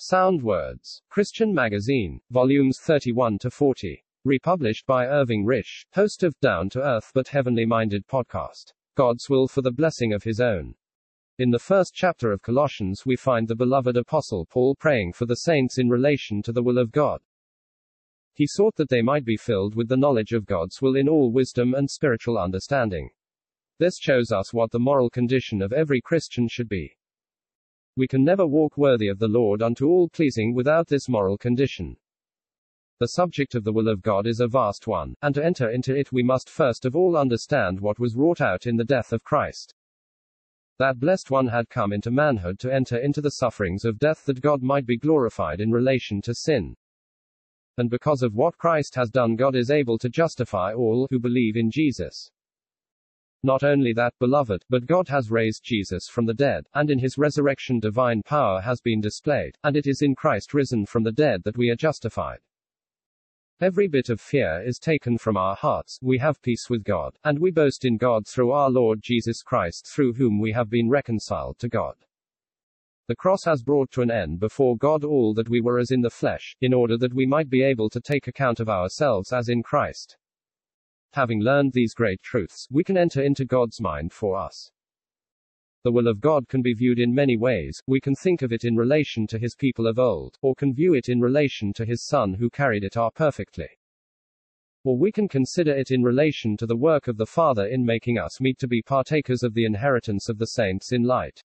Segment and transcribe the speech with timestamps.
[0.00, 1.02] Sound Words.
[1.08, 2.20] Christian Magazine.
[2.30, 4.04] Volumes 31 to 40.
[4.24, 8.74] Republished by Irving Risch, host of Down to Earth but Heavenly Minded podcast.
[8.94, 10.76] God's will for the blessing of his own.
[11.40, 15.34] In the first chapter of Colossians, we find the beloved apostle Paul praying for the
[15.34, 17.20] saints in relation to the will of God.
[18.34, 21.32] He sought that they might be filled with the knowledge of God's will in all
[21.32, 23.10] wisdom and spiritual understanding.
[23.78, 26.97] This shows us what the moral condition of every Christian should be.
[27.98, 31.96] We can never walk worthy of the Lord unto all pleasing without this moral condition.
[33.00, 35.96] The subject of the will of God is a vast one, and to enter into
[35.96, 39.24] it we must first of all understand what was wrought out in the death of
[39.24, 39.74] Christ.
[40.78, 44.40] That blessed one had come into manhood to enter into the sufferings of death that
[44.40, 46.76] God might be glorified in relation to sin.
[47.78, 51.56] And because of what Christ has done, God is able to justify all who believe
[51.56, 52.30] in Jesus.
[53.44, 57.16] Not only that, beloved, but God has raised Jesus from the dead, and in his
[57.16, 61.44] resurrection divine power has been displayed, and it is in Christ risen from the dead
[61.44, 62.40] that we are justified.
[63.60, 67.38] Every bit of fear is taken from our hearts, we have peace with God, and
[67.38, 71.58] we boast in God through our Lord Jesus Christ, through whom we have been reconciled
[71.60, 71.94] to God.
[73.08, 76.02] The cross has brought to an end before God all that we were as in
[76.02, 79.48] the flesh, in order that we might be able to take account of ourselves as
[79.48, 80.16] in Christ.
[81.12, 84.70] Having learned these great truths, we can enter into God's mind for us.
[85.84, 87.80] The will of God can be viewed in many ways.
[87.86, 90.94] We can think of it in relation to his people of old, or can view
[90.94, 93.68] it in relation to his Son who carried it out perfectly.
[94.84, 98.18] Or we can consider it in relation to the work of the Father in making
[98.18, 101.42] us meet to be partakers of the inheritance of the saints in light.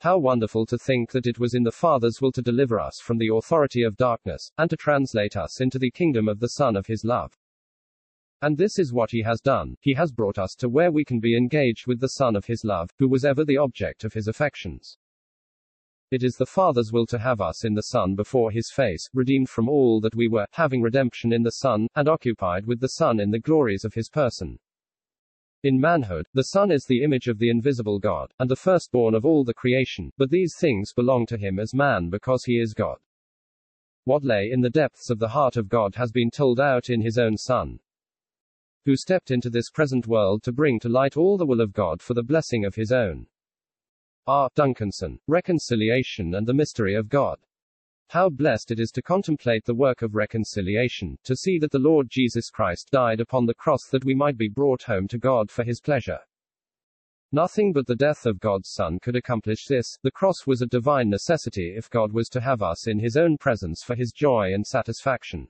[0.00, 3.18] How wonderful to think that it was in the Father's will to deliver us from
[3.18, 6.86] the authority of darkness, and to translate us into the kingdom of the Son of
[6.86, 7.36] his love.
[8.42, 9.76] And this is what he has done.
[9.80, 12.64] He has brought us to where we can be engaged with the Son of his
[12.64, 14.96] love, who was ever the object of his affections.
[16.10, 19.50] It is the Father's will to have us in the Son before his face, redeemed
[19.50, 23.20] from all that we were, having redemption in the Son, and occupied with the Son
[23.20, 24.58] in the glories of his person.
[25.62, 29.26] In manhood, the Son is the image of the invisible God, and the firstborn of
[29.26, 32.96] all the creation, but these things belong to him as man because he is God.
[34.04, 37.02] What lay in the depths of the heart of God has been told out in
[37.02, 37.78] his own Son
[38.84, 42.00] who stepped into this present world to bring to light all the will of God
[42.00, 43.26] for the blessing of his own.
[44.26, 44.48] R.
[44.54, 47.38] Duncanson, Reconciliation and the Mystery of God.
[48.08, 52.08] How blessed it is to contemplate the work of reconciliation, to see that the Lord
[52.10, 55.62] Jesus Christ died upon the cross that we might be brought home to God for
[55.62, 56.18] his pleasure.
[57.32, 59.96] Nothing but the death of God's Son could accomplish this.
[60.02, 63.38] The cross was a divine necessity if God was to have us in his own
[63.38, 65.46] presence for his joy and satisfaction.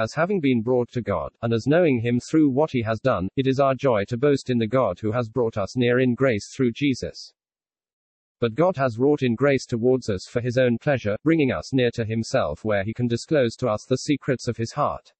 [0.00, 3.28] As having been brought to God, and as knowing Him through what He has done,
[3.36, 6.14] it is our joy to boast in the God who has brought us near in
[6.14, 7.34] grace through Jesus.
[8.38, 11.90] But God has wrought in grace towards us for His own pleasure, bringing us near
[11.90, 15.12] to Himself where He can disclose to us the secrets of His heart.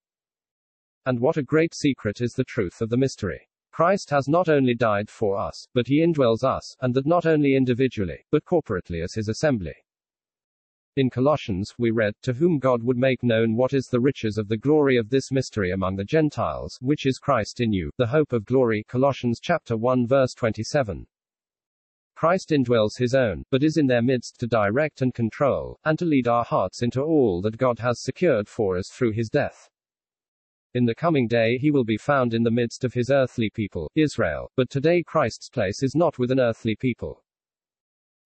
[1.04, 3.50] And what a great secret is the truth of the mystery.
[3.72, 7.54] Christ has not only died for us, but He indwells us, and that not only
[7.54, 9.74] individually, but corporately as His assembly.
[11.00, 14.49] In Colossians, we read, To whom God would make known what is the riches of
[14.49, 18.34] the glory of this mystery among the Gentiles, which is Christ in you, the hope
[18.34, 18.84] of glory.
[18.87, 21.06] Colossians chapter 1 verse 27.
[22.15, 26.05] Christ indwells his own, but is in their midst to direct and control, and to
[26.05, 29.71] lead our hearts into all that God has secured for us through his death.
[30.75, 33.91] In the coming day he will be found in the midst of his earthly people,
[33.94, 37.25] Israel, but today Christ's place is not with an earthly people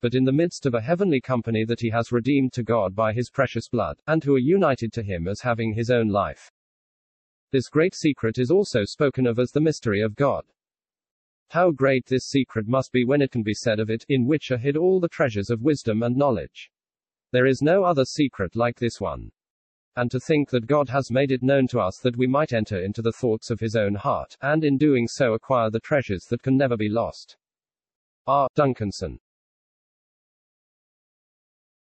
[0.05, 3.15] but in the midst of a heavenly company that he has redeemed to God by
[3.15, 6.53] his precious blood, and who are united to him as having his own life.
[7.53, 10.45] This great secret is also spoken of as the mystery of God.
[11.49, 14.51] How great this secret must be when it can be said of it, in which
[14.51, 16.71] are hid all the treasures of wisdom and knowledge.
[17.33, 19.31] There is no other secret like this one.
[19.97, 22.79] And to think that God has made it known to us that we might enter
[22.79, 26.43] into the thoughts of his own heart, and in doing so acquire the treasures that
[26.43, 27.39] can never be lost.
[28.27, 28.49] R.
[28.55, 29.19] Duncanson,